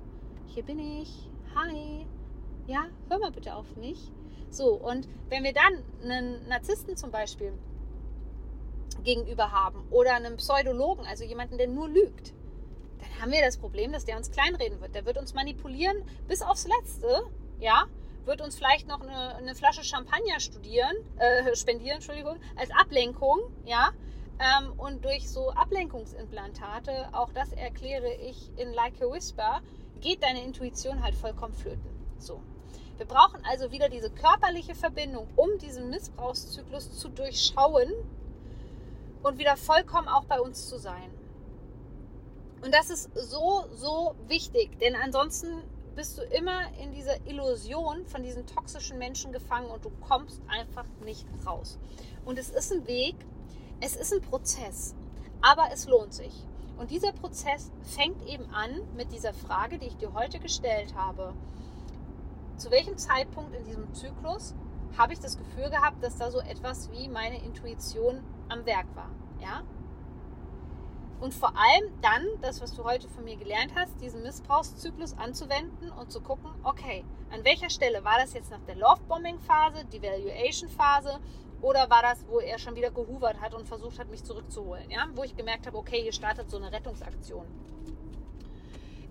hier 0.47 0.63
bin 0.63 0.79
ich, 0.79 1.29
hi, 1.55 2.05
ja, 2.67 2.85
hör 3.07 3.19
mal 3.19 3.31
bitte 3.31 3.55
auf 3.55 3.75
mich. 3.75 4.11
So, 4.49 4.73
und 4.73 5.07
wenn 5.29 5.43
wir 5.43 5.53
dann 5.53 5.83
einen 6.03 6.47
Narzissten 6.47 6.97
zum 6.97 7.11
Beispiel 7.11 7.53
gegenüber 9.03 9.51
haben 9.51 9.87
oder 9.91 10.15
einen 10.15 10.37
Pseudologen, 10.37 11.05
also 11.05 11.23
jemanden, 11.23 11.57
der 11.57 11.67
nur 11.67 11.87
lügt, 11.87 12.33
dann 12.99 13.21
haben 13.21 13.31
wir 13.31 13.41
das 13.41 13.57
Problem, 13.57 13.91
dass 13.91 14.05
der 14.05 14.17
uns 14.17 14.31
kleinreden 14.31 14.81
wird. 14.81 14.95
Der 14.95 15.05
wird 15.05 15.17
uns 15.17 15.33
manipulieren 15.33 16.03
bis 16.27 16.41
aufs 16.41 16.67
Letzte, 16.67 17.21
ja, 17.59 17.85
wird 18.25 18.41
uns 18.41 18.55
vielleicht 18.55 18.87
noch 18.87 19.01
eine, 19.01 19.35
eine 19.35 19.55
Flasche 19.55 19.83
Champagner 19.83 20.39
studieren, 20.39 20.95
äh, 21.17 21.55
spendieren, 21.55 21.95
Entschuldigung, 21.95 22.37
als 22.55 22.69
Ablenkung, 22.71 23.39
ja. 23.65 23.91
Ähm, 24.39 24.73
und 24.77 25.03
durch 25.03 25.29
so 25.29 25.51
Ablenkungsimplantate, 25.51 27.09
auch 27.11 27.31
das 27.33 27.51
erkläre 27.51 28.13
ich 28.13 28.51
in 28.57 28.71
Like 28.73 29.01
a 29.01 29.11
Whisper, 29.11 29.61
geht 29.99 30.23
deine 30.23 30.43
Intuition 30.43 31.03
halt 31.03 31.15
vollkommen 31.15 31.53
flöten. 31.53 31.89
So. 32.19 32.41
Wir 32.99 33.05
brauchen 33.05 33.41
also 33.45 33.71
wieder 33.71 33.87
diese 33.87 34.09
körperliche 34.09 34.75
Verbindung, 34.75 35.25
um 35.37 35.57
diesen 35.57 35.89
Missbrauchszyklus 35.89 36.99
zu 36.99 37.07
durchschauen 37.07 37.93
und 39.23 39.37
wieder 39.37 39.55
vollkommen 39.55 40.09
auch 40.09 40.25
bei 40.25 40.41
uns 40.41 40.67
zu 40.67 40.77
sein. 40.77 41.09
Und 42.61 42.73
das 42.73 42.89
ist 42.89 43.09
so, 43.15 43.63
so 43.73 44.15
wichtig, 44.27 44.77
denn 44.79 44.97
ansonsten 44.97 45.63
bist 45.95 46.17
du 46.17 46.23
immer 46.23 46.59
in 46.81 46.91
dieser 46.91 47.25
Illusion 47.25 48.05
von 48.05 48.21
diesen 48.21 48.45
toxischen 48.45 48.97
Menschen 48.97 49.31
gefangen 49.31 49.71
und 49.71 49.85
du 49.85 49.91
kommst 50.05 50.41
einfach 50.49 50.85
nicht 51.05 51.25
raus. 51.45 51.79
Und 52.25 52.37
es 52.37 52.49
ist 52.49 52.73
ein 52.73 52.85
Weg, 52.85 53.15
es 53.79 53.95
ist 53.95 54.11
ein 54.11 54.21
Prozess, 54.21 54.93
aber 55.41 55.69
es 55.71 55.87
lohnt 55.87 56.13
sich. 56.13 56.33
Und 56.77 56.91
dieser 56.91 57.13
Prozess 57.13 57.71
fängt 57.83 58.27
eben 58.27 58.49
an 58.53 58.81
mit 58.97 59.13
dieser 59.13 59.33
Frage, 59.33 59.77
die 59.79 59.87
ich 59.87 59.95
dir 59.95 60.13
heute 60.13 60.39
gestellt 60.39 60.95
habe. 60.95 61.33
Zu 62.59 62.71
welchem 62.71 62.97
Zeitpunkt 62.97 63.55
in 63.55 63.63
diesem 63.63 63.93
Zyklus 63.93 64.53
habe 64.97 65.13
ich 65.13 65.19
das 65.19 65.37
Gefühl 65.37 65.69
gehabt, 65.69 66.03
dass 66.03 66.17
da 66.17 66.29
so 66.29 66.41
etwas 66.41 66.91
wie 66.91 67.07
meine 67.07 67.41
Intuition 67.41 68.21
am 68.49 68.65
Werk 68.65 68.85
war? 68.95 69.09
Ja? 69.41 69.63
Und 71.21 71.33
vor 71.33 71.53
allem 71.55 71.89
dann, 72.01 72.27
das, 72.41 72.61
was 72.61 72.75
du 72.75 72.83
heute 72.83 73.07
von 73.07 73.23
mir 73.23 73.37
gelernt 73.37 73.71
hast, 73.75 74.01
diesen 74.01 74.23
Missbrauchszyklus 74.23 75.17
anzuwenden 75.17 75.89
und 75.89 76.11
zu 76.11 76.19
gucken, 76.19 76.51
okay, 76.63 77.05
an 77.31 77.45
welcher 77.45 77.69
Stelle 77.69 78.03
war 78.03 78.17
das 78.17 78.33
jetzt 78.33 78.51
nach 78.51 78.61
der 78.67 78.75
Love-Bombing-Phase, 78.75 79.85
die 79.85 80.01
Valuation-Phase 80.01 81.17
oder 81.61 81.89
war 81.89 82.01
das, 82.01 82.25
wo 82.27 82.41
er 82.41 82.59
schon 82.59 82.75
wieder 82.75 82.91
gehuvert 82.91 83.39
hat 83.39 83.53
und 83.53 83.69
versucht 83.69 83.99
hat, 83.99 84.09
mich 84.09 84.25
zurückzuholen? 84.25 84.91
Ja? 84.91 85.07
Wo 85.15 85.23
ich 85.23 85.37
gemerkt 85.37 85.65
habe, 85.65 85.77
okay, 85.77 86.01
hier 86.01 86.13
startet 86.13 86.49
so 86.49 86.57
eine 86.57 86.73
Rettungsaktion. 86.73 87.45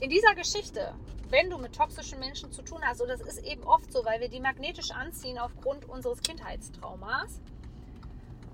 In 0.01 0.11
dieser 0.11 0.35
Geschichte, 0.37 0.95
wenn 1.29 1.51
du 1.51 1.59
mit 1.59 1.75
toxischen 1.75 2.21
Menschen 2.21 2.53
zu 2.53 2.63
tun 2.63 2.81
hast, 2.85 3.01
und 3.01 3.09
das 3.09 3.21
ist 3.21 3.45
eben 3.45 3.65
oft 3.65 3.93
so, 3.93 4.05
weil 4.05 4.21
wir 4.21 4.29
die 4.29 4.39
magnetisch 4.39 4.93
anziehen 4.93 5.39
aufgrund 5.39 5.89
unseres 5.89 6.21
Kindheitstraumas, 6.23 7.41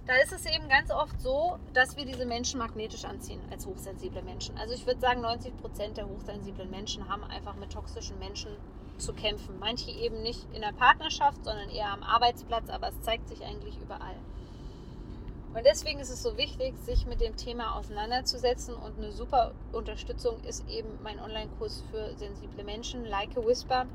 da 0.07 0.17
ist 0.17 0.33
es 0.33 0.47
eben 0.47 0.69
ganz 0.71 0.91
oft 0.91 1.21
so, 1.21 1.59
dass 1.75 1.97
wir 1.97 2.07
diese 2.07 2.25
Menschen 2.25 2.59
magnetisch 2.59 3.05
anziehen 3.05 3.41
als 3.51 3.67
hochsensible 3.67 4.23
Menschen. 4.23 4.57
Also 4.57 4.73
ich 4.73 4.87
würde 4.87 5.01
sagen, 5.01 5.21
90 5.21 5.57
Prozent 5.59 5.97
der 5.99 6.09
hochsensiblen 6.09 6.71
Menschen 6.71 7.09
haben 7.11 7.25
einfach 7.25 7.57
mit 7.57 7.71
toxischen 7.73 8.19
Menschen 8.19 8.57
zu 8.97 9.13
kämpfen. 9.13 9.59
Manche 9.59 9.91
eben 9.91 10.23
nicht 10.23 10.47
in 10.55 10.63
der 10.63 10.73
Partnerschaft, 10.73 11.45
sondern 11.45 11.69
eher 11.69 11.91
am 11.91 12.03
Arbeitsplatz, 12.03 12.71
aber 12.71 12.89
es 12.89 13.01
zeigt 13.03 13.29
sich 13.29 13.43
eigentlich 13.45 13.79
überall. 13.81 14.17
Und 15.55 15.65
deswegen 15.65 16.01
ist 16.01 16.11
es 16.11 16.21
so 16.21 16.37
wichtig, 16.37 16.77
sich 16.79 17.07
mit 17.07 17.21
dem 17.21 17.37
Thema 17.37 17.77
auseinanderzusetzen 17.77 18.75
und 18.75 18.99
eine 18.99 19.13
super 19.13 19.53
Unterstützung 19.73 20.43
ist 20.43 20.69
eben 20.69 20.89
mein 21.05 21.21
Online-Kurs 21.21 21.85
für 21.93 22.13
sensible 22.17 22.65
Menschen, 22.65 23.05
Like 23.05 23.37
a 23.37 23.47
Whisper. 23.47 23.87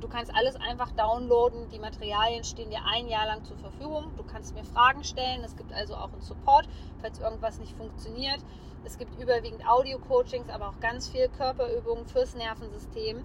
Du 0.00 0.08
kannst 0.08 0.34
alles 0.34 0.56
einfach 0.56 0.90
downloaden. 0.92 1.68
Die 1.68 1.78
Materialien 1.78 2.44
stehen 2.44 2.70
dir 2.70 2.80
ein 2.86 3.08
Jahr 3.08 3.26
lang 3.26 3.44
zur 3.44 3.58
Verfügung. 3.58 4.10
Du 4.16 4.22
kannst 4.22 4.54
mir 4.54 4.64
Fragen 4.64 5.04
stellen. 5.04 5.44
Es 5.44 5.54
gibt 5.54 5.70
also 5.74 5.94
auch 5.96 6.10
einen 6.14 6.22
Support, 6.22 6.66
falls 7.02 7.18
irgendwas 7.18 7.58
nicht 7.58 7.76
funktioniert. 7.76 8.40
Es 8.82 8.96
gibt 8.96 9.20
überwiegend 9.20 9.68
Audio-Coachings, 9.68 10.48
aber 10.48 10.70
auch 10.70 10.80
ganz 10.80 11.10
viel 11.10 11.28
Körperübungen 11.28 12.06
fürs 12.06 12.34
Nervensystem, 12.34 13.22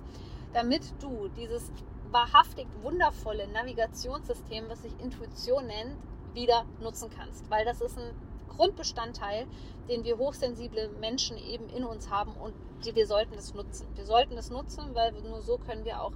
damit 0.51 0.83
du 1.01 1.29
dieses 1.29 1.71
wahrhaftig 2.11 2.67
wundervolle 2.81 3.47
Navigationssystem, 3.47 4.65
was 4.67 4.81
sich 4.81 4.91
Intuition 4.99 5.67
nennt, 5.67 5.95
wieder 6.35 6.65
nutzen 6.81 7.09
kannst. 7.09 7.49
Weil 7.49 7.65
das 7.65 7.81
ist 7.81 7.97
ein 7.97 8.11
Grundbestandteil, 8.49 9.47
den 9.89 10.03
wir 10.03 10.17
hochsensible 10.17 10.89
Menschen 10.99 11.37
eben 11.37 11.69
in 11.69 11.83
uns 11.83 12.09
haben 12.09 12.33
und 12.33 12.53
wir 12.83 13.07
sollten 13.07 13.33
es 13.35 13.53
nutzen. 13.53 13.87
Wir 13.95 14.05
sollten 14.05 14.37
es 14.37 14.51
nutzen, 14.51 14.93
weil 14.93 15.11
nur 15.23 15.41
so 15.41 15.57
können 15.57 15.85
wir 15.85 16.01
auch 16.01 16.11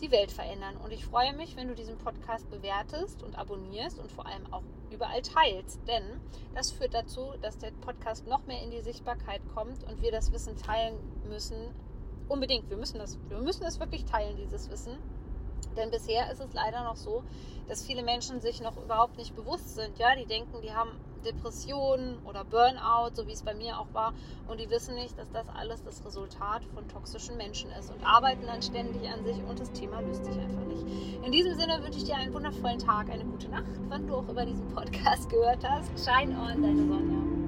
die 0.00 0.10
Welt 0.10 0.30
verändern. 0.30 0.76
Und 0.76 0.92
ich 0.92 1.04
freue 1.04 1.32
mich, 1.32 1.56
wenn 1.56 1.68
du 1.68 1.74
diesen 1.74 1.98
Podcast 1.98 2.48
bewertest 2.50 3.22
und 3.22 3.36
abonnierst 3.36 3.98
und 3.98 4.10
vor 4.10 4.26
allem 4.26 4.52
auch 4.52 4.62
überall 4.90 5.22
teilst. 5.22 5.80
Denn 5.86 6.20
das 6.54 6.70
führt 6.70 6.94
dazu, 6.94 7.32
dass 7.40 7.58
der 7.58 7.70
Podcast 7.80 8.26
noch 8.26 8.46
mehr 8.46 8.62
in 8.62 8.70
die 8.70 8.80
Sichtbarkeit 8.80 9.42
kommt 9.54 9.84
und 9.84 10.02
wir 10.02 10.12
das 10.12 10.32
Wissen 10.32 10.56
teilen 10.56 10.96
müssen 11.28 11.74
unbedingt. 12.28 12.68
Wir 12.70 12.76
müssen 12.76 12.98
das, 12.98 13.18
wir 13.28 13.38
müssen 13.38 13.62
das 13.62 13.80
wirklich 13.80 14.04
teilen, 14.04 14.36
dieses 14.36 14.70
Wissen. 14.70 14.98
Denn 15.76 15.90
bisher 15.90 16.30
ist 16.30 16.40
es 16.40 16.52
leider 16.52 16.84
noch 16.84 16.96
so, 16.96 17.22
dass 17.68 17.84
viele 17.84 18.02
Menschen 18.02 18.40
sich 18.40 18.60
noch 18.60 18.76
überhaupt 18.82 19.18
nicht 19.18 19.36
bewusst 19.36 19.74
sind. 19.74 19.98
Ja, 19.98 20.14
die 20.16 20.26
denken, 20.26 20.60
die 20.62 20.72
haben 20.72 20.90
Depressionen 21.24 22.18
oder 22.24 22.44
Burnout, 22.44 23.14
so 23.14 23.26
wie 23.26 23.32
es 23.32 23.42
bei 23.42 23.54
mir 23.54 23.78
auch 23.78 23.92
war, 23.92 24.14
und 24.46 24.60
die 24.60 24.70
wissen 24.70 24.94
nicht, 24.94 25.18
dass 25.18 25.30
das 25.30 25.48
alles 25.48 25.82
das 25.82 26.04
Resultat 26.04 26.64
von 26.74 26.88
toxischen 26.88 27.36
Menschen 27.36 27.70
ist 27.72 27.90
und 27.90 28.04
arbeiten 28.04 28.46
dann 28.46 28.62
ständig 28.62 29.08
an 29.08 29.24
sich 29.24 29.36
und 29.48 29.58
das 29.60 29.72
Thema 29.72 30.00
löst 30.00 30.24
sich 30.24 30.38
einfach 30.38 30.64
nicht. 30.64 30.84
In 31.24 31.32
diesem 31.32 31.58
Sinne 31.58 31.82
wünsche 31.82 31.98
ich 31.98 32.04
dir 32.04 32.16
einen 32.16 32.32
wundervollen 32.32 32.78
Tag, 32.78 33.10
eine 33.10 33.24
gute 33.24 33.48
Nacht, 33.48 33.64
wann 33.88 34.06
du 34.06 34.16
auch 34.16 34.28
über 34.28 34.44
diesen 34.46 34.68
Podcast 34.68 35.28
gehört 35.30 35.68
hast. 35.68 35.90
Shine 35.98 36.38
on, 36.38 36.62
deine 36.62 36.86
Sonja. 36.86 37.47